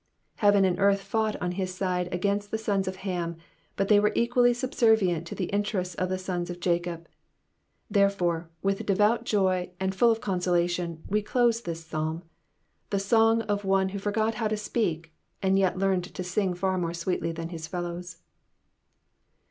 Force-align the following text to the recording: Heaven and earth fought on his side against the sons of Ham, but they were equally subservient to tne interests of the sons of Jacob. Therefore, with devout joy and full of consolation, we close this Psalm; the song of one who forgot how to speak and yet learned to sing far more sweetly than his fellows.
Heaven 0.37 0.65
and 0.65 0.79
earth 0.79 0.99
fought 1.01 1.35
on 1.35 1.51
his 1.51 1.75
side 1.75 2.09
against 2.11 2.49
the 2.49 2.57
sons 2.57 2.87
of 2.87 2.95
Ham, 3.05 3.37
but 3.75 3.87
they 3.87 3.99
were 3.99 4.11
equally 4.15 4.51
subservient 4.51 5.27
to 5.27 5.35
tne 5.35 5.45
interests 5.51 5.93
of 5.93 6.09
the 6.09 6.17
sons 6.17 6.49
of 6.49 6.59
Jacob. 6.59 7.07
Therefore, 7.87 8.49
with 8.63 8.83
devout 8.83 9.25
joy 9.25 9.69
and 9.79 9.93
full 9.93 10.09
of 10.09 10.19
consolation, 10.19 11.03
we 11.07 11.21
close 11.21 11.61
this 11.61 11.85
Psalm; 11.85 12.23
the 12.89 12.97
song 12.97 13.43
of 13.43 13.63
one 13.63 13.89
who 13.89 13.99
forgot 13.99 14.33
how 14.33 14.47
to 14.47 14.57
speak 14.57 15.13
and 15.43 15.59
yet 15.59 15.77
learned 15.77 16.05
to 16.15 16.23
sing 16.23 16.55
far 16.55 16.79
more 16.79 16.95
sweetly 16.95 17.31
than 17.31 17.49
his 17.49 17.67
fellows. 17.67 18.17